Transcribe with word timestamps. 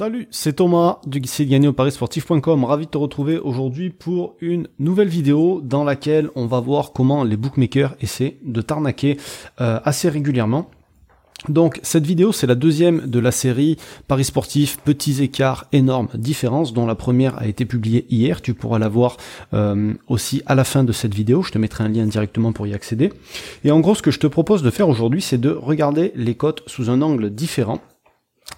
Salut, 0.00 0.28
c'est 0.30 0.54
Thomas 0.54 0.98
du 1.04 1.20
site 1.26 1.50
gagner 1.50 1.68
au 1.68 1.74
parisportif.com. 1.74 2.64
Ravi 2.64 2.86
de 2.86 2.90
te 2.90 2.96
retrouver 2.96 3.36
aujourd'hui 3.36 3.90
pour 3.90 4.34
une 4.40 4.66
nouvelle 4.78 5.08
vidéo 5.08 5.60
dans 5.62 5.84
laquelle 5.84 6.30
on 6.36 6.46
va 6.46 6.58
voir 6.58 6.92
comment 6.94 7.22
les 7.22 7.36
bookmakers 7.36 7.94
essaient 8.00 8.38
de 8.42 8.62
t'arnaquer 8.62 9.18
euh, 9.60 9.78
assez 9.84 10.08
régulièrement. 10.08 10.70
Donc 11.50 11.80
cette 11.82 12.06
vidéo 12.06 12.32
c'est 12.32 12.46
la 12.46 12.54
deuxième 12.54 13.10
de 13.10 13.18
la 13.18 13.30
série 13.30 13.76
Paris 14.08 14.24
sportif, 14.24 14.78
petits 14.78 15.22
écarts, 15.22 15.66
énormes 15.72 16.08
différences 16.14 16.72
dont 16.72 16.86
la 16.86 16.94
première 16.94 17.36
a 17.36 17.46
été 17.46 17.66
publiée 17.66 18.06
hier, 18.08 18.40
tu 18.40 18.54
pourras 18.54 18.78
la 18.78 18.88
voir 18.88 19.18
euh, 19.52 19.92
aussi 20.08 20.40
à 20.46 20.54
la 20.54 20.64
fin 20.64 20.82
de 20.82 20.92
cette 20.92 21.14
vidéo, 21.14 21.42
je 21.42 21.50
te 21.52 21.58
mettrai 21.58 21.84
un 21.84 21.88
lien 21.90 22.06
directement 22.06 22.54
pour 22.54 22.66
y 22.66 22.72
accéder. 22.72 23.12
Et 23.64 23.70
en 23.70 23.80
gros 23.80 23.94
ce 23.94 24.00
que 24.00 24.10
je 24.10 24.18
te 24.18 24.26
propose 24.26 24.62
de 24.62 24.70
faire 24.70 24.88
aujourd'hui 24.88 25.20
c'est 25.20 25.38
de 25.38 25.50
regarder 25.50 26.12
les 26.14 26.36
cotes 26.36 26.62
sous 26.66 26.88
un 26.88 27.02
angle 27.02 27.28
différent. 27.28 27.82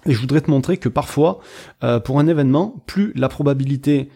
Et 0.06 0.12
je 0.12 0.18
voudrais 0.20 0.40
te 0.40 0.50
montrer 0.50 0.76
que 0.76 0.88
parfois, 0.88 1.40
euh, 1.84 2.00
pour 2.00 2.18
un 2.18 2.26
événement, 2.26 2.82
plus 2.86 3.12
la 3.14 3.28
probabilité 3.28 4.08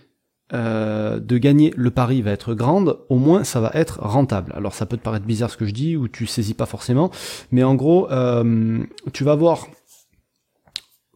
euh, 0.53 1.19
de 1.19 1.39
gagner 1.39 1.73
le 1.77 1.91
pari 1.91 2.23
va 2.23 2.31
être 2.31 2.55
grande, 2.55 2.99
au 3.09 3.17
moins 3.17 3.45
ça 3.45 3.61
va 3.61 3.71
être 3.75 4.01
rentable. 4.01 4.53
Alors 4.57 4.75
ça 4.75 4.87
peut 4.87 4.97
te 4.97 5.03
paraître 5.03 5.27
bizarre 5.27 5.51
ce 5.51 5.57
que 5.57 5.67
je 5.67 5.73
dis, 5.73 5.97
ou 5.97 6.09
tu 6.09 6.27
saisis 6.27 6.55
pas 6.55 6.67
forcément, 6.67 7.11
mais 7.51 7.63
en 7.63 7.75
gros, 7.75 8.11
euh, 8.11 8.79
tu 9.13 9.25
vas 9.25 9.35
voir 9.35 9.67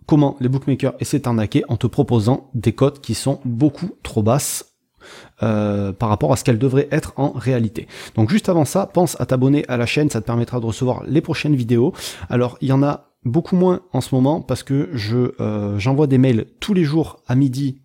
comment 0.06 0.36
les 0.40 0.48
bookmakers 0.48 0.94
essaient 0.98 1.20
d'arnaquer 1.20 1.62
en 1.68 1.76
te 1.76 1.86
proposant 1.86 2.50
des 2.54 2.72
cotes 2.72 3.00
qui 3.00 3.14
sont 3.14 3.40
beaucoup 3.44 3.90
trop 4.02 4.22
basses 4.22 4.66
par 5.38 6.10
rapport 6.10 6.30
à 6.30 6.36
ce 6.36 6.44
qu'elles 6.44 6.58
devraient 6.58 6.88
être 6.90 7.14
en 7.16 7.30
réalité. 7.30 7.88
Donc 8.16 8.28
juste 8.28 8.50
avant 8.50 8.66
ça, 8.66 8.84
pense 8.84 9.18
à 9.18 9.24
t'abonner 9.24 9.64
à 9.66 9.78
la 9.78 9.86
chaîne, 9.86 10.10
ça 10.10 10.20
te 10.20 10.26
permettra 10.26 10.60
de 10.60 10.66
recevoir 10.66 11.04
les 11.06 11.22
prochaines 11.22 11.56
vidéos. 11.56 11.94
Alors 12.28 12.58
il 12.60 12.68
y 12.68 12.72
en 12.72 12.82
a 12.82 13.09
beaucoup 13.24 13.56
moins 13.56 13.82
en 13.92 14.00
ce 14.00 14.14
moment 14.14 14.40
parce 14.40 14.62
que 14.62 14.88
je 14.92 15.32
euh, 15.40 15.78
j'envoie 15.78 16.06
des 16.06 16.18
mails 16.18 16.46
tous 16.58 16.74
les 16.74 16.84
jours 16.84 17.22
à 17.26 17.34
midi 17.34 17.80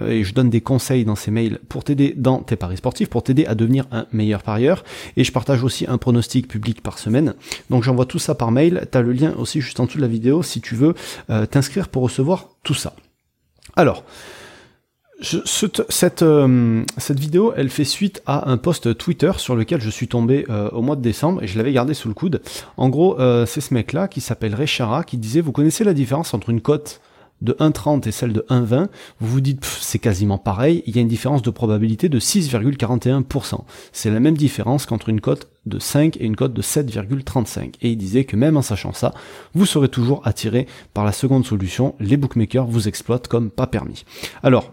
euh, 0.00 0.08
et 0.08 0.24
je 0.24 0.34
donne 0.34 0.50
des 0.50 0.60
conseils 0.60 1.04
dans 1.04 1.16
ces 1.16 1.30
mails 1.30 1.58
pour 1.68 1.84
t'aider 1.84 2.14
dans 2.16 2.38
tes 2.38 2.56
paris 2.56 2.76
sportifs, 2.76 3.08
pour 3.08 3.22
t'aider 3.22 3.46
à 3.46 3.54
devenir 3.54 3.86
un 3.90 4.06
meilleur 4.12 4.42
parieur. 4.42 4.84
Et 5.16 5.24
je 5.24 5.32
partage 5.32 5.64
aussi 5.64 5.86
un 5.88 5.98
pronostic 5.98 6.48
public 6.48 6.82
par 6.82 6.98
semaine. 6.98 7.34
Donc 7.70 7.82
j'envoie 7.82 8.06
tout 8.06 8.18
ça 8.18 8.34
par 8.34 8.50
mail. 8.50 8.86
T'as 8.90 9.02
le 9.02 9.12
lien 9.12 9.34
aussi 9.36 9.60
juste 9.60 9.80
en 9.80 9.86
dessous 9.86 9.98
de 9.98 10.02
la 10.02 10.08
vidéo 10.08 10.42
si 10.42 10.60
tu 10.60 10.74
veux 10.74 10.94
euh, 11.30 11.46
t'inscrire 11.46 11.88
pour 11.88 12.02
recevoir 12.02 12.50
tout 12.62 12.74
ça. 12.74 12.94
Alors, 13.76 14.04
cette, 15.22 16.22
euh, 16.22 16.84
cette 16.98 17.18
vidéo, 17.18 17.52
elle 17.56 17.70
fait 17.70 17.84
suite 17.84 18.22
à 18.26 18.50
un 18.50 18.56
post 18.56 18.96
Twitter 18.96 19.32
sur 19.36 19.56
lequel 19.56 19.80
je 19.80 19.90
suis 19.90 20.08
tombé 20.08 20.44
euh, 20.50 20.68
au 20.70 20.82
mois 20.82 20.96
de 20.96 21.02
décembre 21.02 21.42
et 21.42 21.46
je 21.46 21.56
l'avais 21.56 21.72
gardé 21.72 21.94
sous 21.94 22.08
le 22.08 22.14
coude. 22.14 22.42
En 22.76 22.88
gros, 22.88 23.18
euh, 23.20 23.46
c'est 23.46 23.60
ce 23.60 23.72
mec-là 23.74 24.08
qui 24.08 24.20
s'appelle 24.20 24.54
Rechara 24.54 25.04
qui 25.04 25.18
disait, 25.18 25.40
vous 25.40 25.52
connaissez 25.52 25.84
la 25.84 25.94
différence 25.94 26.34
entre 26.34 26.50
une 26.50 26.60
cote 26.60 27.00
de 27.42 27.52
1,30 27.54 28.08
et 28.08 28.12
celle 28.12 28.32
de 28.32 28.46
1,20, 28.48 28.86
vous 29.20 29.28
vous 29.28 29.40
dites 29.40 29.64
c'est 29.64 29.98
quasiment 29.98 30.38
pareil, 30.38 30.82
il 30.86 30.94
y 30.94 30.98
a 30.98 31.02
une 31.02 31.08
différence 31.08 31.42
de 31.42 31.50
probabilité 31.50 32.08
de 32.08 32.20
6,41%. 32.20 33.64
C'est 33.92 34.10
la 34.10 34.20
même 34.20 34.36
différence 34.36 34.86
qu'entre 34.86 35.08
une 35.08 35.20
cote 35.20 35.48
de 35.66 35.78
5 35.78 36.16
et 36.18 36.24
une 36.24 36.36
cote 36.36 36.54
de 36.54 36.62
7,35. 36.62 37.74
Et 37.82 37.90
il 37.90 37.96
disait 37.96 38.24
que 38.24 38.36
même 38.36 38.56
en 38.56 38.62
sachant 38.62 38.92
ça, 38.92 39.12
vous 39.54 39.66
serez 39.66 39.88
toujours 39.88 40.22
attiré 40.24 40.66
par 40.94 41.04
la 41.04 41.12
seconde 41.12 41.44
solution, 41.44 41.94
les 41.98 42.16
bookmakers 42.16 42.66
vous 42.66 42.86
exploitent 42.86 43.28
comme 43.28 43.50
pas 43.50 43.66
permis. 43.66 44.04
Alors, 44.44 44.72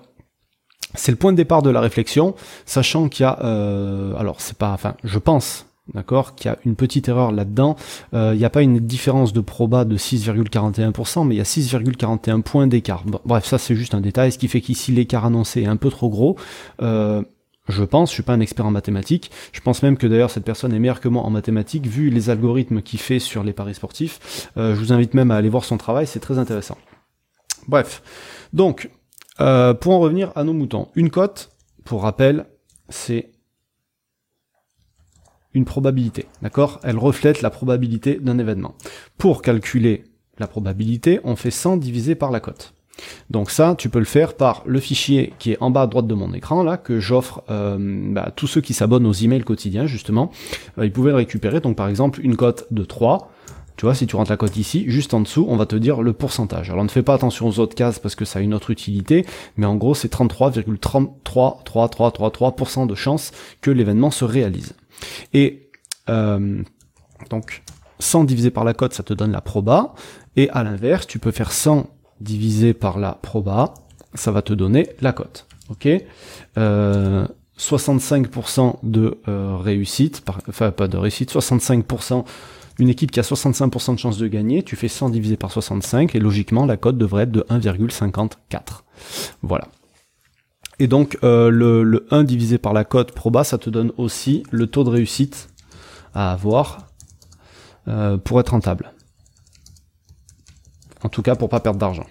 c'est 0.96 1.12
le 1.12 1.18
point 1.18 1.32
de 1.32 1.38
départ 1.38 1.62
de 1.62 1.70
la 1.70 1.82
réflexion, 1.82 2.36
sachant 2.66 3.10
qu'il 3.10 3.24
y 3.24 3.28
a, 3.28 3.40
euh, 3.44 4.14
alors 4.18 4.42
c'est 4.42 4.58
pas, 4.58 4.72
enfin, 4.72 4.96
je 5.04 5.20
pense, 5.20 5.68
d'accord, 5.94 6.36
qu'il 6.36 6.50
y 6.50 6.54
a 6.54 6.58
une 6.66 6.76
petite 6.76 7.08
erreur 7.10 7.32
là-dedans. 7.32 7.76
Euh, 8.14 8.32
il 8.34 8.40
n'y 8.40 8.46
a 8.46 8.50
pas 8.50 8.64
une 8.64 8.80
différence 8.80 9.32
de 9.34 9.42
proba 9.42 9.86
de 9.86 9.98
6,41%, 9.98 11.28
mais 11.28 11.36
il 11.36 11.38
y 11.38 11.42
a 11.42 11.46
6,41 11.46 12.42
points 12.42 12.68
d'écart. 12.68 13.04
bref, 13.26 13.46
ça 13.46 13.58
c'est 13.58 13.76
juste 13.76 13.94
un 13.94 14.02
détail, 14.02 14.32
ce 14.32 14.38
qui 14.38 14.48
fait 14.48 14.62
qu'ici 14.62 14.92
l'écart 14.92 15.26
annoncé 15.26 15.62
est 15.62 15.68
un 15.68 15.78
peu 15.78 15.90
trop 15.90 16.10
gros. 16.10 16.38
Euh, 16.82 17.22
je 17.68 17.84
pense, 17.84 18.10
je 18.10 18.16
suis 18.16 18.24
pas 18.24 18.34
un 18.34 18.40
expert 18.40 18.66
en 18.66 18.72
mathématiques. 18.72 19.30
Je 19.52 19.62
pense 19.62 19.84
même 19.84 19.96
que 19.96 20.08
d'ailleurs 20.08 20.32
cette 20.32 20.44
personne 20.44 20.74
est 20.74 20.80
meilleure 20.80 21.02
que 21.02 21.08
moi 21.08 21.22
en 21.22 21.30
mathématiques, 21.30 21.86
vu 21.86 22.10
les 22.10 22.32
algorithmes 22.32 22.82
qu'il 22.82 23.00
fait 23.00 23.20
sur 23.20 23.44
les 23.44 23.54
paris 23.54 23.76
sportifs. 23.76 24.50
je 24.56 24.74
vous 24.74 24.92
invite 24.92 25.14
même 25.14 25.30
à 25.30 25.36
aller 25.36 25.50
voir 25.50 25.64
son 25.64 25.78
travail, 25.78 26.08
c'est 26.08 26.20
très 26.20 26.40
intéressant. 26.40 26.80
Bref, 27.68 28.02
donc 28.54 28.90
euh, 29.42 29.74
pour 29.74 29.94
en 29.94 30.00
revenir 30.00 30.32
à 30.36 30.44
nos 30.44 30.54
moutons, 30.54 30.88
une 30.96 31.10
cote, 31.10 31.52
pour 31.84 32.04
rappel, 32.04 32.46
c'est 32.90 33.32
une 35.54 35.66
probabilité, 35.66 36.28
d'accord? 36.42 36.80
Elle 36.84 36.98
reflète 36.98 37.42
la 37.42 37.50
probabilité 37.50 38.16
d'un 38.16 38.38
événement. 38.38 38.76
Pour 39.18 39.42
calculer 39.42 40.04
la 40.38 40.48
probabilité, 40.48 41.20
on 41.24 41.36
fait 41.36 41.52
100 41.52 41.78
divisé 41.78 42.16
par 42.16 42.32
la 42.32 42.40
cote. 42.40 42.74
Donc 43.30 43.50
ça, 43.50 43.76
tu 43.78 43.90
peux 43.90 44.00
le 44.00 44.06
faire 44.06 44.36
par 44.36 44.64
le 44.66 44.80
fichier 44.80 45.34
qui 45.40 45.52
est 45.52 45.58
en 45.62 45.72
bas 45.72 45.84
à 45.84 45.88
droite 45.88 46.08
de 46.08 46.14
mon 46.14 46.34
écran, 46.34 46.64
là, 46.64 46.78
que 46.78 47.00
j'offre 47.00 47.44
euh, 47.50 47.78
bah, 47.80 48.24
à 48.28 48.32
tous 48.32 48.48
ceux 48.48 48.62
qui 48.62 48.74
s'abonnent 48.74 49.06
aux 49.06 49.14
emails 49.14 49.44
quotidiens, 49.44 49.86
justement. 49.86 50.32
Euh, 50.78 50.86
ils 50.86 50.92
pouvaient 50.92 51.12
le 51.12 51.18
récupérer, 51.18 51.62
donc 51.62 51.76
par 51.76 51.88
exemple, 51.88 52.20
une 52.22 52.36
cote 52.36 52.68
de 52.72 52.84
3, 52.84 53.32
tu 53.80 53.86
vois, 53.86 53.96
si 53.96 54.06
tu 54.08 54.18
rentres 54.18 54.30
la 54.30 54.36
cote 54.36 54.58
ici, 54.58 54.84
juste 54.90 55.14
en 55.14 55.22
dessous, 55.22 55.46
on 55.48 55.56
va 55.56 55.66
te 55.66 55.78
dire 55.78 56.02
le 56.02 56.12
pourcentage. 56.12 56.70
Alors 56.70 56.84
ne 56.84 56.90
fais 56.90 57.02
pas 57.02 57.14
attention 57.14 57.48
aux 57.48 57.60
autres 57.60 57.76
cases 57.76 57.98
parce 57.98 58.14
que 58.14 58.26
ça 58.26 58.40
a 58.40 58.42
une 58.42 58.54
autre 58.54 58.72
utilité, 58.72 59.26
mais 59.56 59.66
en 59.66 59.78
gros 59.78 59.96
c'est 59.96 60.12
33,33333% 60.12 62.88
de 62.88 62.96
chances 62.96 63.32
que 63.62 63.72
l'événement 63.72 64.12
se 64.12 64.26
réalise. 64.26 64.74
Et 65.34 65.70
euh, 66.10 66.62
donc 67.30 67.64
100 68.00 68.26
divisé 68.26 68.52
par 68.52 68.66
la 68.66 68.74
cote, 68.74 68.94
ça 68.94 69.04
te 69.04 69.14
donne 69.14 69.32
la 69.32 69.40
proba, 69.40 69.94
et 70.36 70.50
à 70.50 70.66
l'inverse, 70.66 71.08
tu 71.08 71.18
peux 71.18 71.32
faire 71.32 71.54
100 71.54 71.90
divisé 72.20 72.74
par 72.74 73.00
la 73.00 73.14
proba, 73.14 73.74
ça 74.14 74.34
va 74.34 74.42
te 74.42 74.52
donner 74.52 74.90
la 75.00 75.14
cote. 75.14 75.48
Ok? 75.70 75.88
Euh, 76.58 77.26
65% 77.58 78.80
de 78.84 79.20
euh, 79.30 79.56
réussite, 79.56 80.22
enfin 80.50 80.72
pas 80.72 80.90
de 80.90 80.98
réussite, 80.98 81.32
65% 81.32 82.26
une 82.80 82.90
équipe 82.90 83.12
qui 83.12 83.20
a 83.20 83.24
65% 83.24 83.94
de 83.94 84.00
chances 84.00 84.18
de 84.18 84.28
gagner, 84.28 84.64
tu 84.64 84.76
fais 84.76 84.88
100 84.88 85.10
divisé 85.10 85.38
par 85.38 85.52
65 85.52 86.16
et 86.16 86.20
logiquement 86.20 86.66
la 86.66 86.78
cote 86.78 86.98
devrait 86.98 87.24
être 87.24 87.32
de 87.32 87.42
1,54. 87.50 88.84
Voilà. 89.42 89.68
Et 90.80 90.88
donc 90.88 91.18
euh, 91.24 91.50
le, 91.50 92.08
1 92.10 92.24
divisé 92.24 92.58
par 92.58 92.74
la 92.74 92.86
cote 92.86 93.12
proba, 93.12 93.44
ça 93.44 93.58
te 93.58 93.70
donne 93.70 93.92
aussi 93.98 94.44
le 94.50 94.68
taux 94.68 94.86
de 94.86 94.90
réussite 94.90 95.50
à 96.14 96.32
avoir 96.32 96.88
euh, 97.88 98.18
pour 98.18 98.40
être 98.40 98.50
rentable. 98.50 98.94
En 101.04 101.10
tout 101.10 101.22
cas 101.22 101.36
pour 101.36 101.50
pas 101.50 101.60
perdre 101.60 101.80
d'argent. 101.80 102.06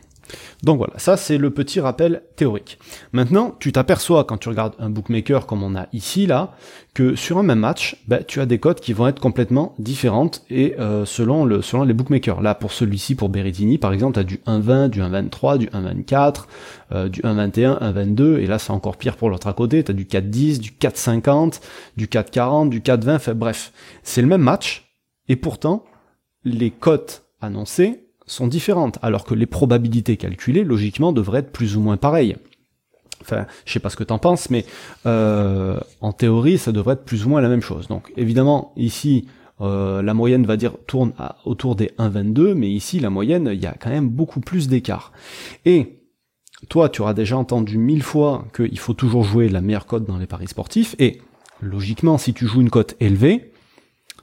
Donc 0.62 0.78
voilà, 0.78 0.94
ça 0.96 1.16
c'est 1.16 1.38
le 1.38 1.50
petit 1.50 1.80
rappel 1.80 2.22
théorique. 2.36 2.78
Maintenant, 3.12 3.54
tu 3.58 3.72
t'aperçois 3.72 4.24
quand 4.24 4.38
tu 4.38 4.48
regardes 4.48 4.74
un 4.78 4.90
bookmaker 4.90 5.46
comme 5.46 5.62
on 5.62 5.76
a 5.76 5.86
ici 5.92 6.26
là, 6.26 6.54
que 6.94 7.14
sur 7.14 7.38
un 7.38 7.42
même 7.42 7.60
match, 7.60 7.96
bah, 8.08 8.22
tu 8.22 8.40
as 8.40 8.46
des 8.46 8.58
cotes 8.58 8.80
qui 8.80 8.92
vont 8.92 9.06
être 9.06 9.20
complètement 9.20 9.74
différentes 9.78 10.42
et 10.50 10.74
euh, 10.80 11.04
selon, 11.04 11.44
le, 11.44 11.62
selon 11.62 11.84
les 11.84 11.94
bookmakers. 11.94 12.40
Là 12.40 12.54
pour 12.54 12.72
celui-ci, 12.72 13.14
pour 13.14 13.28
Berrettini 13.28 13.78
par 13.78 13.92
exemple, 13.92 14.14
tu 14.14 14.20
as 14.20 14.24
du 14.24 14.36
1,20, 14.46 14.88
du 14.88 15.00
1,23, 15.00 15.58
du 15.58 15.66
1,24, 15.68 16.44
euh, 16.92 17.08
du 17.08 17.20
1,21, 17.22 17.80
1,22 17.80 18.38
et 18.38 18.46
là 18.46 18.58
c'est 18.58 18.72
encore 18.72 18.96
pire 18.96 19.16
pour 19.16 19.30
l'autre 19.30 19.46
à 19.46 19.52
côté, 19.52 19.84
tu 19.84 19.90
as 19.90 19.94
du 19.94 20.04
4,10, 20.04 20.58
du 20.58 20.70
4,50, 20.70 21.60
du 21.96 22.06
4,40, 22.06 22.68
du 22.68 22.80
4,20, 22.80 23.32
bref, 23.32 23.72
c'est 24.02 24.22
le 24.22 24.28
même 24.28 24.42
match 24.42 24.92
et 25.28 25.36
pourtant 25.36 25.84
les 26.44 26.70
cotes 26.70 27.24
annoncées 27.40 28.07
sont 28.28 28.46
différentes, 28.46 28.98
alors 29.02 29.24
que 29.24 29.34
les 29.34 29.46
probabilités 29.46 30.16
calculées, 30.16 30.64
logiquement, 30.64 31.12
devraient 31.12 31.40
être 31.40 31.52
plus 31.52 31.76
ou 31.76 31.80
moins 31.80 31.96
pareilles. 31.96 32.36
Enfin, 33.20 33.46
je 33.64 33.72
sais 33.72 33.80
pas 33.80 33.90
ce 33.90 33.96
que 33.96 34.04
t'en 34.04 34.18
penses, 34.18 34.48
mais 34.50 34.64
euh, 35.06 35.78
en 36.00 36.12
théorie, 36.12 36.58
ça 36.58 36.72
devrait 36.72 36.94
être 36.94 37.04
plus 37.04 37.26
ou 37.26 37.28
moins 37.28 37.40
la 37.40 37.48
même 37.48 37.62
chose. 37.62 37.88
Donc, 37.88 38.12
évidemment, 38.16 38.72
ici, 38.76 39.26
euh, 39.60 40.02
la 40.02 40.14
moyenne 40.14 40.46
va 40.46 40.56
dire 40.56 40.74
tourne 40.86 41.12
autour 41.44 41.74
des 41.74 41.90
1,22, 41.98 42.54
mais 42.54 42.70
ici, 42.70 43.00
la 43.00 43.10
moyenne, 43.10 43.50
il 43.52 43.60
y 43.60 43.66
a 43.66 43.74
quand 43.78 43.90
même 43.90 44.08
beaucoup 44.08 44.40
plus 44.40 44.68
d'écart. 44.68 45.12
Et 45.64 45.98
toi, 46.68 46.88
tu 46.88 47.02
auras 47.02 47.14
déjà 47.14 47.36
entendu 47.36 47.78
mille 47.78 48.02
fois 48.02 48.46
qu'il 48.54 48.78
faut 48.78 48.94
toujours 48.94 49.24
jouer 49.24 49.48
la 49.48 49.60
meilleure 49.60 49.86
cote 49.86 50.06
dans 50.06 50.18
les 50.18 50.26
paris 50.26 50.48
sportifs, 50.48 50.94
et 50.98 51.20
logiquement, 51.60 52.18
si 52.18 52.34
tu 52.34 52.46
joues 52.46 52.60
une 52.60 52.70
cote 52.70 52.94
élevée, 53.00 53.52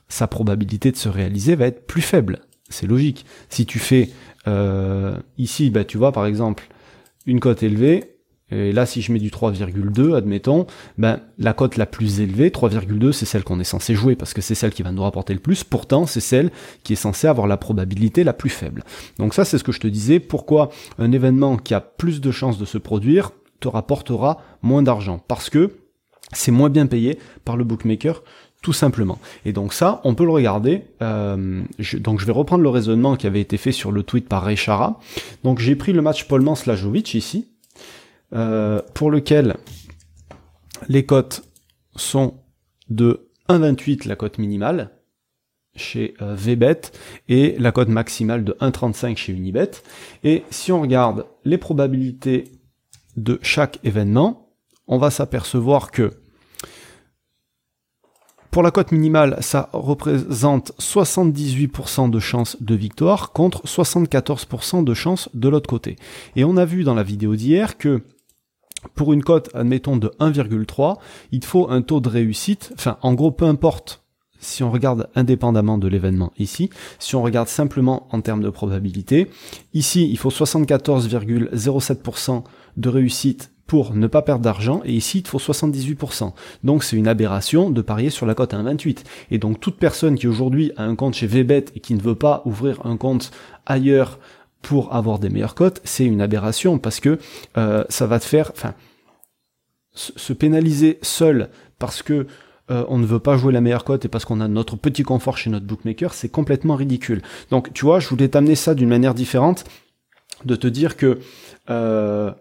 sa 0.07 0.27
probabilité 0.27 0.91
de 0.91 0.97
se 0.97 1.09
réaliser 1.09 1.55
va 1.55 1.65
être 1.65 1.87
plus 1.87 2.01
faible 2.01 2.44
c'est 2.69 2.87
logique. 2.87 3.25
Si 3.49 3.65
tu 3.65 3.79
fais 3.79 4.09
euh, 4.47 5.17
ici, 5.37 5.69
bah, 5.69 5.83
tu 5.83 5.97
vois 5.97 6.11
par 6.11 6.25
exemple 6.25 6.67
une 7.25 7.39
cote 7.39 7.63
élevée, 7.63 8.15
et 8.51 8.71
là 8.71 8.85
si 8.85 9.01
je 9.01 9.11
mets 9.11 9.19
du 9.19 9.31
3,2, 9.31 10.15
admettons, 10.15 10.67
ben 10.97 11.21
la 11.39 11.53
cote 11.53 11.77
la 11.77 11.85
plus 11.85 12.19
élevée, 12.19 12.49
3,2, 12.49 13.11
c'est 13.11 13.25
celle 13.25 13.43
qu'on 13.43 13.59
est 13.59 13.63
censé 13.63 13.95
jouer 13.95 14.15
parce 14.15 14.33
que 14.33 14.41
c'est 14.41 14.55
celle 14.55 14.71
qui 14.71 14.83
va 14.83 14.91
nous 14.91 15.01
rapporter 15.01 15.33
le 15.33 15.39
plus. 15.39 15.63
Pourtant, 15.63 16.05
c'est 16.05 16.19
celle 16.19 16.51
qui 16.83 16.93
est 16.93 16.97
censée 16.97 17.27
avoir 17.27 17.47
la 17.47 17.57
probabilité 17.57 18.23
la 18.23 18.33
plus 18.33 18.51
faible. 18.51 18.83
Donc 19.17 19.33
ça, 19.33 19.45
c'est 19.45 19.57
ce 19.57 19.63
que 19.63 19.71
je 19.71 19.79
te 19.79 19.87
disais. 19.87 20.19
Pourquoi 20.19 20.69
un 20.99 21.11
événement 21.11 21.57
qui 21.57 21.73
a 21.73 21.81
plus 21.81 22.21
de 22.21 22.31
chances 22.31 22.59
de 22.59 22.65
se 22.65 22.77
produire 22.77 23.31
te 23.59 23.67
rapportera 23.67 24.41
moins 24.61 24.83
d'argent? 24.83 25.23
Parce 25.27 25.49
que 25.49 25.71
c'est 26.33 26.51
moins 26.51 26.69
bien 26.69 26.85
payé 26.85 27.19
par 27.45 27.57
le 27.57 27.63
bookmaker 27.63 28.23
tout 28.65 28.73
simplement. 28.73 29.19
Et 29.45 29.53
donc 29.53 29.73
ça, 29.73 30.01
on 30.05 30.15
peut 30.15 30.25
le 30.25 30.31
regarder. 30.31 30.85
Euh, 31.03 31.61
donc 31.99 32.19
je 32.19 32.25
vais 32.25 32.31
reprendre 32.31 32.63
le 32.63 32.69
raisonnement 32.69 33.15
qui 33.15 33.27
avait 33.27 33.39
été 33.39 33.57
fait 33.57 33.71
sur 33.71 33.91
le 33.91 34.01
tweet 34.01 34.27
par 34.27 34.41
Ray 34.41 34.57
Chara. 34.57 34.99
Donc 35.43 35.59
j'ai 35.59 35.75
pris 35.75 35.93
le 35.93 36.01
match 36.01 36.25
Polman-Slajovic 36.27 37.15
ici, 37.15 37.47
euh, 38.33 38.81
pour 38.95 39.11
lequel 39.11 39.57
les 40.89 41.05
cotes 41.05 41.43
sont 41.95 42.39
de 42.89 43.29
1,28 43.49 44.07
la 44.07 44.15
cote 44.15 44.39
minimale 44.39 44.89
chez 45.75 46.15
euh, 46.23 46.33
VBet 46.33 46.91
et 47.29 47.55
la 47.59 47.71
cote 47.71 47.89
maximale 47.89 48.43
de 48.43 48.53
1,35 48.61 49.15
chez 49.15 49.31
Unibet. 49.31 49.69
Et 50.23 50.41
si 50.49 50.71
on 50.71 50.81
regarde 50.81 51.27
les 51.43 51.59
probabilités 51.59 52.45
de 53.15 53.37
chaque 53.43 53.77
événement, 53.83 54.49
on 54.87 54.97
va 54.97 55.11
s'apercevoir 55.11 55.91
que 55.91 56.24
pour 58.55 58.63
la 58.63 58.71
cote 58.71 58.93
minimale, 58.93 59.35
ça 59.41 59.67
représente 59.73 60.71
78% 60.79 62.09
de 62.09 62.19
chances 62.19 62.55
de 62.61 62.73
victoire 62.73 63.33
contre 63.33 63.67
74% 63.67 64.85
de 64.85 64.93
chances 64.93 65.27
de 65.33 65.49
l'autre 65.49 65.67
côté. 65.67 65.97
Et 66.37 66.45
on 66.45 66.55
a 66.55 66.63
vu 66.63 66.85
dans 66.85 66.93
la 66.93 67.03
vidéo 67.03 67.35
d'hier 67.35 67.77
que 67.77 68.01
pour 68.93 69.11
une 69.11 69.25
cote, 69.25 69.49
admettons, 69.53 69.97
de 69.97 70.07
1,3, 70.21 70.99
il 71.33 71.43
faut 71.43 71.69
un 71.69 71.81
taux 71.81 71.99
de 71.99 72.07
réussite, 72.07 72.71
enfin, 72.75 72.97
en 73.01 73.13
gros, 73.13 73.31
peu 73.31 73.43
importe 73.43 74.05
si 74.39 74.63
on 74.63 74.71
regarde 74.71 75.09
indépendamment 75.15 75.77
de 75.77 75.89
l'événement 75.89 76.31
ici, 76.39 76.69
si 76.97 77.17
on 77.17 77.23
regarde 77.23 77.49
simplement 77.49 78.07
en 78.11 78.21
termes 78.21 78.41
de 78.41 78.49
probabilité, 78.49 79.27
ici, 79.73 80.09
il 80.09 80.17
faut 80.17 80.29
74,07% 80.29 82.43
de 82.77 82.89
réussite 82.89 83.51
pour 83.67 83.95
ne 83.95 84.07
pas 84.07 84.21
perdre 84.21 84.43
d'argent, 84.43 84.81
et 84.85 84.93
ici 84.93 85.19
il 85.19 85.27
faut 85.27 85.39
78%. 85.39 86.33
Donc 86.63 86.83
c'est 86.83 86.95
une 86.95 87.07
aberration 87.07 87.69
de 87.69 87.81
parier 87.81 88.09
sur 88.09 88.25
la 88.25 88.35
cote 88.35 88.53
à 88.53 88.57
1,28. 88.57 88.99
Et 89.31 89.37
donc 89.37 89.59
toute 89.59 89.77
personne 89.77 90.15
qui 90.15 90.27
aujourd'hui 90.27 90.71
a 90.77 90.83
un 90.83 90.95
compte 90.95 91.15
chez 91.15 91.27
VBet 91.27 91.65
et 91.75 91.79
qui 91.79 91.95
ne 91.95 92.01
veut 92.01 92.15
pas 92.15 92.41
ouvrir 92.45 92.85
un 92.85 92.97
compte 92.97 93.31
ailleurs 93.65 94.19
pour 94.61 94.95
avoir 94.95 95.19
des 95.19 95.29
meilleures 95.29 95.53
cotes, 95.53 95.79
c'est 95.83 96.05
une 96.05 96.21
aberration 96.21 96.79
parce 96.79 96.99
que 96.99 97.19
euh, 97.55 97.83
ça 97.89 98.07
va 98.07 98.19
te 98.19 98.25
faire, 98.25 98.51
enfin, 98.51 98.73
se 99.93 100.33
pénaliser 100.33 100.97
seul 101.03 101.49
parce 101.77 102.01
que 102.01 102.25
euh, 102.71 102.83
on 102.87 102.97
ne 102.97 103.05
veut 103.05 103.19
pas 103.19 103.37
jouer 103.37 103.53
la 103.53 103.61
meilleure 103.61 103.83
cote 103.83 104.05
et 104.05 104.07
parce 104.07 104.25
qu'on 104.25 104.41
a 104.41 104.47
notre 104.47 104.75
petit 104.75 105.03
confort 105.03 105.37
chez 105.37 105.51
notre 105.51 105.67
bookmaker, 105.67 106.15
c'est 106.15 106.29
complètement 106.29 106.75
ridicule. 106.75 107.21
Donc 107.51 107.73
tu 107.73 107.85
vois, 107.85 107.99
je 107.99 108.07
voulais 108.07 108.27
t'amener 108.27 108.55
ça 108.55 108.73
d'une 108.73 108.89
manière 108.89 109.13
différente, 109.13 109.65
de 110.45 110.55
te 110.55 110.67
dire 110.67 110.97
que 110.97 111.19
euh, 111.69 112.31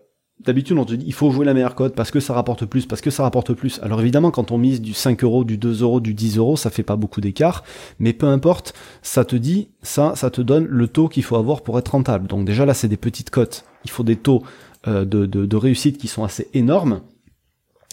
D'habitude, 0.44 0.76
on 0.76 0.85
te 0.85 0.93
dit 0.93 1.05
il 1.06 1.14
faut 1.14 1.31
jouer 1.31 1.46
la 1.46 1.55
meilleure 1.55 1.75
cote 1.75 1.94
parce 1.94 2.11
que 2.11 2.20
ça 2.20 2.35
rapporte 2.35 2.67
plus, 2.67 2.85
parce 2.85 3.00
que 3.00 3.11
ça 3.11 3.23
rapporte 3.23 3.55
plus. 3.55 3.81
Alors 3.82 4.00
évidemment, 4.00 4.31
quand 4.31 4.50
on 4.50 4.58
mise 4.58 4.82
du 4.82 4.93
5 4.93 5.25
euros, 5.25 5.44
du 5.44 5.56
2 5.56 5.82
euros, 5.82 6.00
du 6.00 6.12
10 6.12 6.37
euros, 6.37 6.56
ça 6.56 6.69
fait 6.70 6.82
pas 6.82 6.96
beaucoup 6.96 7.23
d'écart, 7.23 7.64
mais 7.99 8.12
peu 8.12 8.26
importe, 8.26 8.75
ça 9.02 9.25
te 9.25 9.37
dit, 9.37 9.69
ça, 9.82 10.14
ça 10.17 10.31
te 10.31 10.43
donne 10.43 10.67
le 10.67 10.87
taux 10.88 11.08
qu'il 11.08 11.23
faut 11.23 11.37
avoir 11.37 11.62
pour 11.62 11.79
être 11.79 11.88
rentable. 11.93 12.26
Donc 12.26 12.44
déjà 12.44 12.67
là, 12.67 12.75
c'est 12.75 12.88
des 12.88 12.99
petites 12.99 13.31
cotes. 13.31 13.64
Il 13.85 13.91
faut 13.91 14.02
des 14.02 14.17
taux 14.17 14.43
euh, 14.87 15.06
de, 15.06 15.56
réussite 15.56 15.96
qui 15.96 16.08
sont 16.08 16.25
assez 16.25 16.49
énormes. 16.52 17.00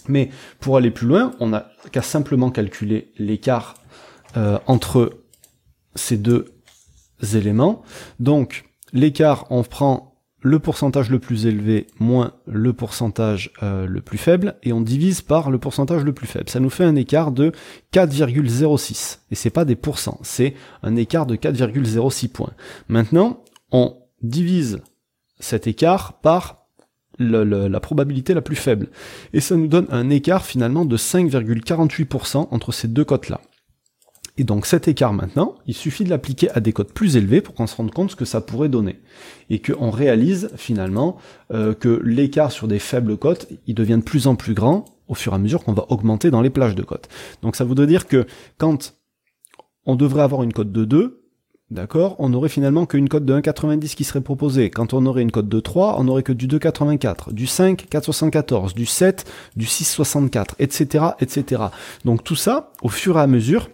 Mais 0.08 0.28
pour 0.60 0.76
aller 0.76 0.90
plus 0.90 1.06
loin, 1.06 1.32
on 1.40 1.48
n'a 1.48 1.70
qu'à 1.90 2.02
simplement 2.02 2.50
calculer 2.50 3.12
l'écart 3.16 3.76
euh, 4.36 4.58
entre 4.66 5.12
ces 5.94 6.18
deux 6.18 6.52
éléments. 7.34 7.82
Donc 8.20 8.64
l'écart, 8.92 9.46
on 9.48 9.62
prend 9.62 10.11
le 10.42 10.58
pourcentage 10.58 11.08
le 11.08 11.18
plus 11.20 11.46
élevé 11.46 11.86
moins 11.98 12.32
le 12.46 12.72
pourcentage 12.72 13.52
euh, 13.62 13.86
le 13.86 14.00
plus 14.00 14.18
faible 14.18 14.56
et 14.62 14.72
on 14.72 14.80
divise 14.80 15.22
par 15.22 15.50
le 15.50 15.58
pourcentage 15.58 16.04
le 16.04 16.12
plus 16.12 16.26
faible. 16.26 16.50
Ça 16.50 16.60
nous 16.60 16.70
fait 16.70 16.84
un 16.84 16.96
écart 16.96 17.30
de 17.30 17.52
4,06 17.92 19.20
et 19.30 19.34
c'est 19.34 19.50
pas 19.50 19.64
des 19.64 19.76
pourcents, 19.76 20.18
c'est 20.22 20.54
un 20.82 20.96
écart 20.96 21.26
de 21.26 21.36
4,06 21.36 22.28
points. 22.28 22.52
Maintenant, 22.88 23.44
on 23.70 23.96
divise 24.22 24.80
cet 25.38 25.66
écart 25.66 26.20
par 26.20 26.66
la 27.18 27.80
probabilité 27.80 28.34
la 28.34 28.42
plus 28.42 28.56
faible 28.56 28.88
et 29.32 29.40
ça 29.40 29.54
nous 29.54 29.68
donne 29.68 29.86
un 29.90 30.10
écart 30.10 30.44
finalement 30.44 30.84
de 30.84 30.96
5,48% 30.96 32.48
entre 32.50 32.72
ces 32.72 32.88
deux 32.88 33.04
cotes 33.04 33.28
là. 33.28 33.40
Et 34.38 34.44
donc 34.44 34.64
cet 34.64 34.88
écart 34.88 35.12
maintenant, 35.12 35.56
il 35.66 35.74
suffit 35.74 36.04
de 36.04 36.10
l'appliquer 36.10 36.50
à 36.50 36.60
des 36.60 36.72
codes 36.72 36.92
plus 36.92 37.16
élevés 37.16 37.42
pour 37.42 37.54
qu'on 37.54 37.66
se 37.66 37.76
rende 37.76 37.92
compte 37.92 38.12
ce 38.12 38.16
que 38.16 38.24
ça 38.24 38.40
pourrait 38.40 38.70
donner. 38.70 39.00
Et 39.50 39.60
qu'on 39.60 39.90
réalise 39.90 40.50
finalement 40.56 41.18
euh, 41.52 41.74
que 41.74 42.00
l'écart 42.04 42.50
sur 42.50 42.66
des 42.66 42.78
faibles 42.78 43.16
cotes, 43.16 43.48
il 43.66 43.74
devient 43.74 43.98
de 43.98 44.04
plus 44.04 44.26
en 44.26 44.34
plus 44.34 44.54
grand 44.54 44.86
au 45.08 45.14
fur 45.14 45.32
et 45.32 45.36
à 45.36 45.38
mesure 45.38 45.62
qu'on 45.62 45.74
va 45.74 45.84
augmenter 45.90 46.30
dans 46.30 46.40
les 46.40 46.50
plages 46.50 46.74
de 46.74 46.82
cotes. 46.82 47.08
Donc 47.42 47.56
ça 47.56 47.64
voudrait 47.64 47.86
dire 47.86 48.06
que 48.06 48.26
quand 48.56 48.94
on 49.84 49.96
devrait 49.96 50.22
avoir 50.22 50.42
une 50.42 50.52
cote 50.52 50.72
de 50.72 50.84
2, 50.84 51.18
D'accord 51.70 52.16
On 52.18 52.34
aurait 52.34 52.50
finalement 52.50 52.84
qu'une 52.84 53.08
cote 53.08 53.24
de 53.24 53.32
1,90 53.32 53.94
qui 53.94 54.04
serait 54.04 54.20
proposée. 54.20 54.68
Quand 54.68 54.92
on 54.92 55.06
aurait 55.06 55.22
une 55.22 55.30
cote 55.30 55.48
de 55.48 55.58
3, 55.58 55.96
on 55.98 56.06
aurait 56.06 56.22
que 56.22 56.34
du 56.34 56.46
2,84, 56.46 57.32
du 57.32 57.46
5, 57.46 57.86
4,74, 57.90 58.74
du 58.74 58.84
7, 58.84 59.24
du 59.56 59.64
6,64, 59.64 60.48
etc., 60.58 61.04
etc. 61.18 61.62
Donc 62.04 62.24
tout 62.24 62.36
ça, 62.36 62.72
au 62.82 62.90
fur 62.90 63.16
et 63.16 63.22
à 63.22 63.26
mesure, 63.26 63.70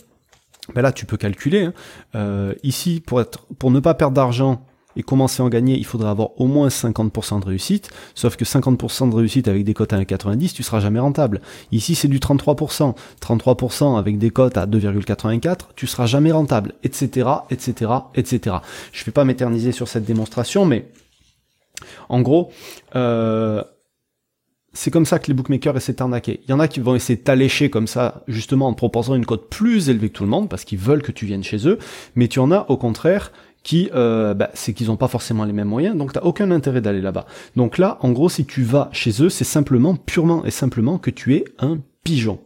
ben 0.74 0.82
là 0.82 0.92
tu 0.92 1.06
peux 1.06 1.16
calculer. 1.16 1.66
Hein. 1.66 1.72
Euh, 2.14 2.54
ici, 2.62 3.02
pour, 3.04 3.20
être, 3.20 3.46
pour 3.58 3.70
ne 3.70 3.80
pas 3.80 3.94
perdre 3.94 4.14
d'argent 4.14 4.62
et 4.96 5.02
commencer 5.02 5.42
à 5.42 5.46
en 5.46 5.48
gagner, 5.48 5.76
il 5.76 5.86
faudrait 5.86 6.10
avoir 6.10 6.40
au 6.40 6.46
moins 6.46 6.68
50% 6.68 7.40
de 7.40 7.46
réussite. 7.46 7.90
Sauf 8.14 8.36
que 8.36 8.44
50% 8.44 9.10
de 9.10 9.14
réussite 9.14 9.46
avec 9.46 9.64
des 9.64 9.72
cotes 9.72 9.92
à 9.92 9.98
1,90, 9.98 10.52
tu 10.52 10.62
seras 10.62 10.80
jamais 10.80 10.98
rentable. 10.98 11.40
Ici, 11.70 11.94
c'est 11.94 12.08
du 12.08 12.18
33%. 12.18 12.94
33% 13.20 13.98
avec 13.98 14.18
des 14.18 14.30
cotes 14.30 14.56
à 14.56 14.66
2,84, 14.66 15.58
tu 15.76 15.86
seras 15.86 16.06
jamais 16.06 16.32
rentable, 16.32 16.74
etc., 16.82 17.28
etc., 17.50 17.92
etc. 18.14 18.56
Je 18.92 19.04
vais 19.04 19.12
pas 19.12 19.24
m'éterniser 19.24 19.70
sur 19.70 19.86
cette 19.86 20.04
démonstration, 20.04 20.64
mais 20.66 20.88
en 22.08 22.20
gros, 22.20 22.50
euh, 22.96 23.62
c'est 24.72 24.90
comme 24.90 25.06
ça 25.06 25.18
que 25.18 25.28
les 25.28 25.34
bookmakers 25.34 25.76
essaient 25.76 25.92
de 25.92 25.98
t'arnaquer. 25.98 26.40
Il 26.44 26.50
y 26.50 26.52
en 26.52 26.60
a 26.60 26.68
qui 26.68 26.80
vont 26.80 26.94
essayer 26.94 27.16
de 27.16 27.22
t'allécher 27.24 27.70
comme 27.70 27.86
ça, 27.86 28.22
justement 28.28 28.68
en 28.68 28.74
proposant 28.74 29.14
une 29.14 29.26
cote 29.26 29.48
plus 29.48 29.88
élevée 29.88 30.08
que 30.08 30.14
tout 30.14 30.24
le 30.24 30.30
monde, 30.30 30.48
parce 30.48 30.64
qu'ils 30.64 30.78
veulent 30.78 31.02
que 31.02 31.12
tu 31.12 31.26
viennes 31.26 31.42
chez 31.42 31.66
eux, 31.66 31.78
mais 32.14 32.28
tu 32.28 32.38
en 32.38 32.52
as 32.52 32.66
au 32.68 32.76
contraire 32.76 33.32
qui, 33.62 33.90
euh, 33.94 34.34
bah, 34.34 34.50
c'est 34.54 34.72
qu'ils 34.72 34.86
n'ont 34.86 34.96
pas 34.96 35.08
forcément 35.08 35.44
les 35.44 35.52
mêmes 35.52 35.68
moyens, 35.68 35.96
donc 35.96 36.12
t'as 36.12 36.22
aucun 36.22 36.50
intérêt 36.50 36.80
d'aller 36.80 37.00
là-bas. 37.00 37.26
Donc 37.56 37.78
là, 37.78 37.98
en 38.02 38.12
gros, 38.12 38.28
si 38.28 38.46
tu 38.46 38.62
vas 38.62 38.88
chez 38.92 39.22
eux, 39.22 39.28
c'est 39.28 39.44
simplement, 39.44 39.94
purement 39.94 40.44
et 40.44 40.50
simplement 40.50 40.98
que 40.98 41.10
tu 41.10 41.34
es 41.34 41.44
un 41.58 41.78
pigeon. 42.04 42.38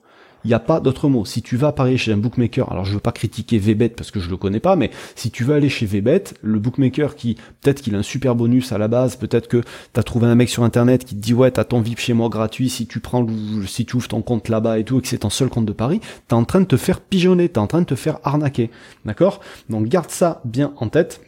Il 0.44 0.48
n'y 0.48 0.54
a 0.54 0.58
pas 0.58 0.80
d'autre 0.80 1.08
mot. 1.08 1.24
Si 1.24 1.42
tu 1.42 1.56
vas 1.56 1.72
parier 1.72 1.96
chez 1.96 2.12
un 2.12 2.16
bookmaker, 2.16 2.70
alors 2.70 2.84
je 2.84 2.94
veux 2.94 3.00
pas 3.00 3.12
critiquer 3.12 3.58
VBet 3.58 3.90
parce 3.90 4.10
que 4.10 4.20
je 4.20 4.28
le 4.28 4.36
connais 4.36 4.60
pas, 4.60 4.76
mais 4.76 4.90
si 5.14 5.30
tu 5.30 5.44
vas 5.44 5.54
aller 5.54 5.68
chez 5.68 5.86
VBet, 5.86 6.24
le 6.42 6.58
bookmaker 6.58 7.14
qui, 7.14 7.36
peut-être 7.60 7.80
qu'il 7.80 7.94
a 7.94 7.98
un 7.98 8.02
super 8.02 8.34
bonus 8.34 8.72
à 8.72 8.78
la 8.78 8.88
base, 8.88 9.16
peut-être 9.16 9.48
que 9.48 9.58
tu 9.58 10.00
as 10.00 10.02
trouvé 10.02 10.26
un 10.26 10.34
mec 10.34 10.48
sur 10.48 10.64
internet 10.64 11.04
qui 11.04 11.14
te 11.14 11.20
dit 11.20 11.34
ouais, 11.34 11.50
t'as 11.50 11.64
ton 11.64 11.80
VIP 11.80 12.00
chez 12.00 12.12
moi 12.12 12.28
gratuit 12.28 12.70
si 12.70 12.86
tu 12.86 13.00
prends, 13.00 13.26
si 13.66 13.86
tu 13.86 13.96
ouvres 13.96 14.08
ton 14.08 14.22
compte 14.22 14.48
là-bas 14.48 14.78
et 14.78 14.84
tout, 14.84 14.98
et 14.98 15.02
que 15.02 15.08
c'est 15.08 15.18
ton 15.18 15.30
seul 15.30 15.48
compte 15.48 15.66
de 15.66 15.72
Paris, 15.72 16.00
t'es 16.28 16.34
en 16.34 16.44
train 16.44 16.60
de 16.60 16.66
te 16.66 16.76
faire 16.76 17.00
pigeonner, 17.00 17.48
t'es 17.48 17.58
en 17.58 17.66
train 17.66 17.80
de 17.80 17.86
te 17.86 17.94
faire 17.94 18.18
arnaquer. 18.24 18.70
D'accord? 19.04 19.40
Donc 19.70 19.86
garde 19.88 20.10
ça 20.10 20.40
bien 20.44 20.72
en 20.76 20.88
tête. 20.88 21.20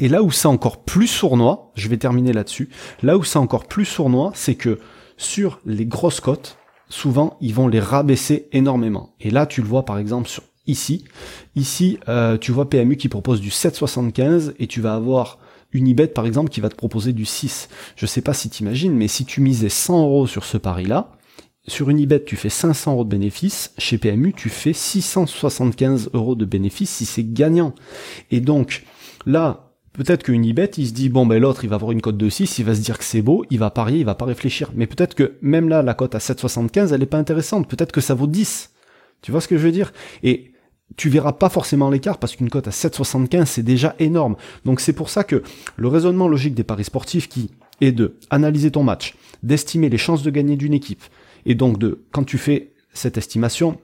Et 0.00 0.08
là 0.08 0.22
où 0.22 0.30
c'est 0.30 0.48
encore 0.48 0.84
plus 0.84 1.06
sournois, 1.06 1.70
je 1.74 1.88
vais 1.88 1.98
terminer 1.98 2.32
là-dessus, 2.32 2.70
là 3.02 3.16
où 3.16 3.24
c'est 3.24 3.38
encore 3.38 3.66
plus 3.66 3.84
sournois, 3.84 4.32
c'est 4.34 4.54
que 4.54 4.78
sur 5.16 5.60
les 5.66 5.86
grosses 5.86 6.20
cotes, 6.20 6.56
souvent 6.92 7.38
ils 7.40 7.54
vont 7.54 7.68
les 7.68 7.80
rabaisser 7.80 8.48
énormément. 8.52 9.14
Et 9.20 9.30
là 9.30 9.46
tu 9.46 9.62
le 9.62 9.66
vois 9.66 9.84
par 9.84 9.98
exemple 9.98 10.28
sur 10.28 10.42
ici. 10.66 11.04
Ici 11.56 11.98
euh, 12.08 12.36
tu 12.36 12.52
vois 12.52 12.68
PMU 12.68 12.96
qui 12.96 13.08
propose 13.08 13.40
du 13.40 13.48
7,75 13.48 14.52
et 14.58 14.66
tu 14.66 14.80
vas 14.80 14.94
avoir 14.94 15.38
Unibet 15.72 16.08
par 16.08 16.26
exemple 16.26 16.50
qui 16.50 16.60
va 16.60 16.68
te 16.68 16.76
proposer 16.76 17.14
du 17.14 17.24
6. 17.24 17.68
Je 17.96 18.04
sais 18.04 18.20
pas 18.20 18.34
si 18.34 18.50
t'imagines, 18.50 18.92
mais 18.92 19.08
si 19.08 19.24
tu 19.24 19.40
misais 19.40 19.70
100 19.70 20.02
euros 20.02 20.26
sur 20.26 20.44
ce 20.44 20.58
pari-là, 20.58 21.12
sur 21.66 21.88
Unibet 21.88 22.24
tu 22.24 22.36
fais 22.36 22.50
500 22.50 22.92
euros 22.92 23.04
de 23.04 23.08
bénéfice, 23.08 23.72
chez 23.78 23.96
PMU 23.96 24.34
tu 24.34 24.50
fais 24.50 24.74
675 24.74 26.10
euros 26.12 26.34
de 26.34 26.44
bénéfice 26.44 26.90
si 26.90 27.06
c'est 27.06 27.24
gagnant. 27.24 27.74
Et 28.30 28.40
donc 28.40 28.84
là, 29.24 29.71
Peut-être 29.92 30.22
qu'une 30.22 30.36
Unibet, 30.36 30.70
il 30.78 30.86
se 30.86 30.92
dit, 30.92 31.10
bon, 31.10 31.26
ben 31.26 31.38
l'autre, 31.38 31.64
il 31.64 31.70
va 31.70 31.76
avoir 31.76 31.92
une 31.92 32.00
cote 32.00 32.16
de 32.16 32.28
6, 32.28 32.58
il 32.58 32.64
va 32.64 32.74
se 32.74 32.80
dire 32.80 32.96
que 32.96 33.04
c'est 33.04 33.20
beau, 33.20 33.44
il 33.50 33.58
va 33.58 33.70
parier, 33.70 33.98
il 33.98 34.06
va 34.06 34.14
pas 34.14 34.24
réfléchir. 34.24 34.70
Mais 34.74 34.86
peut-être 34.86 35.14
que 35.14 35.34
même 35.42 35.68
là, 35.68 35.82
la 35.82 35.92
cote 35.92 36.14
à 36.14 36.18
7,75, 36.18 36.94
elle 36.94 37.02
est 37.02 37.06
pas 37.06 37.18
intéressante. 37.18 37.68
Peut-être 37.68 37.92
que 37.92 38.00
ça 38.00 38.14
vaut 38.14 38.26
10. 38.26 38.70
Tu 39.20 39.32
vois 39.32 39.40
ce 39.40 39.48
que 39.48 39.58
je 39.58 39.64
veux 39.64 39.72
dire? 39.72 39.92
Et 40.22 40.52
tu 40.96 41.08
verras 41.08 41.32
pas 41.32 41.48
forcément 41.48 41.90
l'écart 41.90 42.18
parce 42.18 42.36
qu'une 42.36 42.48
cote 42.48 42.68
à 42.68 42.70
7,75, 42.70 43.46
c'est 43.46 43.62
déjà 43.62 43.94
énorme. 43.98 44.36
Donc 44.64 44.80
c'est 44.80 44.92
pour 44.92 45.10
ça 45.10 45.24
que 45.24 45.42
le 45.76 45.88
raisonnement 45.88 46.28
logique 46.28 46.54
des 46.54 46.64
paris 46.64 46.84
sportifs 46.84 47.28
qui 47.28 47.50
est 47.80 47.92
de 47.92 48.16
analyser 48.30 48.70
ton 48.70 48.84
match, 48.84 49.14
d'estimer 49.42 49.88
les 49.88 49.98
chances 49.98 50.22
de 50.22 50.30
gagner 50.30 50.56
d'une 50.56 50.74
équipe, 50.74 51.02
et 51.46 51.54
donc 51.54 51.78
de, 51.78 52.02
quand 52.12 52.24
tu 52.24 52.38
fais 52.38 52.72
cette 52.92 53.18
estimation, 53.18 53.78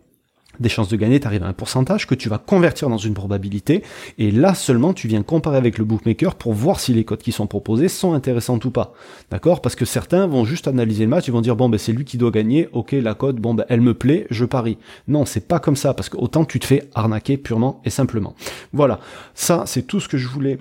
des 0.60 0.68
chances 0.68 0.88
de 0.88 0.96
gagner, 0.96 1.20
tu 1.20 1.26
arrives 1.26 1.42
à 1.42 1.46
un 1.46 1.52
pourcentage 1.52 2.06
que 2.06 2.14
tu 2.14 2.28
vas 2.28 2.38
convertir 2.38 2.88
dans 2.88 2.98
une 2.98 3.14
probabilité, 3.14 3.82
et 4.18 4.30
là 4.30 4.54
seulement 4.54 4.92
tu 4.92 5.08
viens 5.08 5.22
comparer 5.22 5.56
avec 5.56 5.78
le 5.78 5.84
bookmaker 5.84 6.34
pour 6.34 6.52
voir 6.52 6.80
si 6.80 6.92
les 6.92 7.04
codes 7.04 7.22
qui 7.22 7.32
sont 7.32 7.46
proposés 7.46 7.88
sont 7.88 8.12
intéressants 8.12 8.58
ou 8.64 8.70
pas. 8.70 8.92
D'accord? 9.30 9.60
Parce 9.60 9.76
que 9.76 9.84
certains 9.84 10.26
vont 10.26 10.44
juste 10.44 10.68
analyser 10.68 11.04
le 11.04 11.10
match, 11.10 11.28
ils 11.28 11.32
vont 11.32 11.40
dire 11.40 11.56
bon 11.56 11.68
ben 11.68 11.78
c'est 11.78 11.92
lui 11.92 12.04
qui 12.04 12.16
doit 12.16 12.30
gagner, 12.30 12.68
ok 12.72 12.92
la 12.92 13.14
cote, 13.14 13.36
bon 13.36 13.54
ben 13.54 13.64
elle 13.68 13.80
me 13.80 13.94
plaît, 13.94 14.26
je 14.30 14.44
parie. 14.44 14.78
Non, 15.06 15.24
c'est 15.24 15.46
pas 15.46 15.58
comme 15.58 15.76
ça, 15.76 15.94
parce 15.94 16.08
que 16.08 16.16
autant 16.16 16.44
tu 16.44 16.58
te 16.58 16.66
fais 16.66 16.88
arnaquer 16.94 17.36
purement 17.36 17.80
et 17.84 17.90
simplement. 17.90 18.34
Voilà, 18.72 19.00
ça 19.34 19.64
c'est 19.66 19.82
tout 19.82 20.00
ce 20.00 20.08
que 20.08 20.16
je 20.16 20.28
voulais 20.28 20.58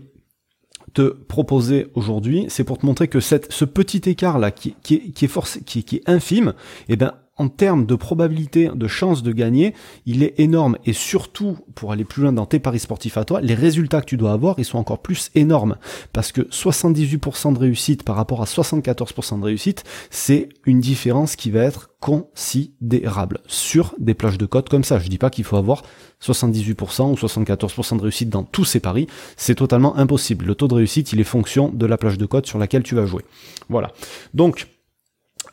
te 0.94 1.10
proposer 1.10 1.88
aujourd'hui, 1.96 2.46
c'est 2.50 2.64
pour 2.64 2.78
te 2.78 2.86
montrer 2.86 3.08
que 3.08 3.20
cette, 3.20 3.52
ce 3.52 3.66
petit 3.66 4.10
écart 4.10 4.40
là 4.40 4.52
qui, 4.52 4.76
qui, 4.82 5.14
est, 5.22 5.28
forcé, 5.28 5.62
qui, 5.62 5.84
qui 5.84 5.98
est 5.98 6.10
infime, 6.10 6.54
eh 6.90 6.96
ben 6.96 7.14
en 7.38 7.50
termes 7.50 7.86
de 7.86 7.96
probabilité, 7.96 8.70
de 8.74 8.88
chance 8.88 9.24
de 9.24 9.32
gagner, 9.32 9.74
il 10.06 10.24
est 10.24 10.40
énorme. 10.40 10.78
Et 10.86 10.94
surtout, 10.94 11.58
pour 11.76 11.92
aller 11.92 12.04
plus 12.04 12.24
loin 12.24 12.34
dans 12.34 12.46
tes 12.46 12.60
paris 12.60 12.80
sportifs 12.80 13.18
à 13.18 13.26
toi, 13.26 13.42
les 13.42 13.54
résultats 13.54 14.02
que 14.02 14.08
tu 14.08 14.18
dois 14.18 14.32
avoir, 14.32 14.56
ils 14.58 14.66
sont 14.66 14.78
encore 14.78 15.00
plus 15.00 15.30
énormes. 15.36 15.78
Parce 16.14 16.32
que 16.32 16.42
78% 16.42 17.54
de 17.54 17.60
réussite 17.60 18.04
par 18.04 18.16
rapport 18.16 18.42
à 18.42 18.46
74% 18.46 19.40
de 19.40 19.46
réussite, 19.46 19.84
c'est 20.10 20.50
une 20.66 20.80
différence 20.80 21.36
qui 21.36 21.52
va 21.52 21.62
être 21.62 21.90
considérable 22.00 23.40
sur 23.48 23.96
des 23.98 24.14
plages 24.14 24.38
de 24.38 24.46
cote 24.46 24.70
comme 24.70 24.84
ça. 24.84 25.00
Je 25.00 25.08
dis 25.08 25.18
pas 25.18 25.30
qu'il 25.30 25.44
faut 25.44 25.58
avoir 25.58 25.84
78% 26.22 27.12
ou 27.12 27.16
74% 27.16 27.98
de 27.98 28.02
réussite 28.02 28.30
dans 28.30 28.44
tous 28.44 28.66
ces 28.66 28.80
paris. 28.80 29.08
C'est 29.36 29.56
totalement 29.56 29.96
impossible. 29.98 30.46
Le 30.46 30.56
taux 30.56 30.68
de 30.68 30.76
réussite, 30.76 31.14
il 31.14 31.20
est 31.20 31.24
fonction 31.24 31.70
de 31.70 31.86
la 31.86 31.98
plage 31.98 32.18
de 32.18 32.26
cote 32.26 32.46
sur 32.46 32.60
laquelle 32.60 32.84
tu 32.84 32.96
vas 32.96 33.06
jouer. 33.06 33.24
Voilà. 33.70 33.92
Donc, 34.34 34.68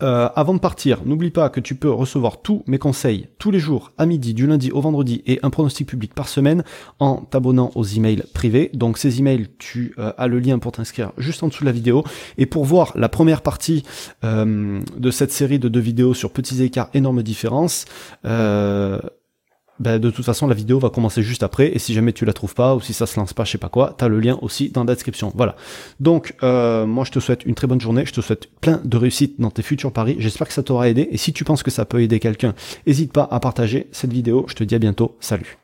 euh, 0.02 0.28
avant 0.34 0.54
de 0.54 0.58
partir, 0.58 1.04
n'oublie 1.04 1.30
pas 1.30 1.48
que 1.48 1.60
tu 1.60 1.74
peux 1.74 1.90
recevoir 1.90 2.42
tous 2.42 2.62
mes 2.66 2.78
conseils 2.78 3.28
tous 3.38 3.50
les 3.50 3.58
jours 3.58 3.92
à 3.98 4.06
midi, 4.06 4.34
du 4.34 4.46
lundi 4.46 4.70
au 4.70 4.80
vendredi 4.80 5.22
et 5.26 5.40
un 5.42 5.50
pronostic 5.50 5.88
public 5.88 6.14
par 6.14 6.28
semaine 6.28 6.64
en 6.98 7.16
t'abonnant 7.16 7.70
aux 7.74 7.84
emails 7.84 8.22
privés. 8.34 8.70
Donc 8.74 8.98
ces 8.98 9.18
emails, 9.18 9.48
tu 9.58 9.94
euh, 9.98 10.12
as 10.18 10.26
le 10.26 10.38
lien 10.38 10.58
pour 10.58 10.72
t'inscrire 10.72 11.12
juste 11.18 11.42
en 11.42 11.48
dessous 11.48 11.62
de 11.64 11.66
la 11.66 11.72
vidéo. 11.72 12.04
Et 12.38 12.46
pour 12.46 12.64
voir 12.64 12.92
la 12.96 13.08
première 13.08 13.42
partie 13.42 13.82
euh, 14.24 14.80
de 14.96 15.10
cette 15.10 15.32
série 15.32 15.58
de 15.58 15.68
deux 15.68 15.80
vidéos 15.80 16.14
sur 16.14 16.30
petits 16.30 16.62
écarts, 16.62 16.88
énormes 16.94 17.22
différences, 17.22 17.84
ben, 19.80 19.98
de 19.98 20.10
toute 20.10 20.24
façon 20.24 20.46
la 20.46 20.54
vidéo 20.54 20.78
va 20.78 20.90
commencer 20.90 21.22
juste 21.22 21.42
après 21.42 21.74
et 21.74 21.78
si 21.78 21.94
jamais 21.94 22.12
tu 22.12 22.24
la 22.24 22.32
trouves 22.32 22.54
pas 22.54 22.74
ou 22.74 22.80
si 22.80 22.92
ça 22.92 23.06
se 23.06 23.18
lance 23.18 23.32
pas 23.32 23.44
je 23.44 23.52
sais 23.52 23.58
pas 23.58 23.68
quoi 23.68 23.94
t'as 23.96 24.08
le 24.08 24.20
lien 24.20 24.38
aussi 24.42 24.70
dans 24.70 24.84
la 24.84 24.94
description. 24.94 25.32
Voilà. 25.34 25.56
Donc 26.00 26.34
euh, 26.42 26.86
moi 26.86 27.04
je 27.04 27.10
te 27.10 27.18
souhaite 27.18 27.44
une 27.44 27.54
très 27.54 27.66
bonne 27.66 27.80
journée 27.80 28.06
je 28.06 28.12
te 28.12 28.20
souhaite 28.20 28.48
plein 28.60 28.80
de 28.84 28.96
réussite 28.96 29.40
dans 29.40 29.50
tes 29.50 29.62
futurs 29.62 29.92
paris 29.92 30.16
j'espère 30.18 30.46
que 30.46 30.54
ça 30.54 30.62
t'aura 30.62 30.88
aidé 30.88 31.08
et 31.10 31.16
si 31.16 31.32
tu 31.32 31.44
penses 31.44 31.62
que 31.62 31.70
ça 31.70 31.84
peut 31.84 32.02
aider 32.02 32.20
quelqu'un 32.20 32.54
n'hésite 32.86 33.12
pas 33.12 33.28
à 33.30 33.40
partager 33.40 33.88
cette 33.92 34.12
vidéo 34.12 34.46
je 34.48 34.54
te 34.54 34.64
dis 34.64 34.74
à 34.74 34.78
bientôt 34.78 35.16
salut 35.20 35.63